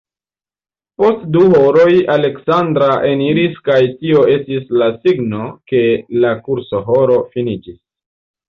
Post 1.01 1.25
du 1.35 1.41
horoj 1.55 1.91
Aleksandra 2.13 2.87
eniris 3.11 3.61
kaj 3.69 3.77
tio 4.01 4.25
estis 4.37 4.65
la 4.83 4.89
signo, 5.05 5.51
ke 5.73 5.85
la 6.25 6.33
kursohoro 6.49 7.21
finiĝis. 7.37 7.79